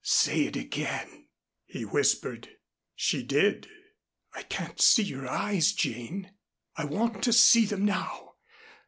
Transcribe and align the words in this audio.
"Say 0.03 0.45
it 0.45 0.55
again," 0.55 1.27
he 1.67 1.85
whispered. 1.85 2.49
She 2.95 3.21
did. 3.21 3.67
"I 4.33 4.41
can't 4.41 4.81
see 4.81 5.03
your 5.03 5.27
eyes, 5.27 5.73
Jane. 5.73 6.31
I 6.75 6.85
want 6.85 7.23
to 7.23 7.31
see 7.31 7.65
them 7.65 7.85
now. 7.85 8.33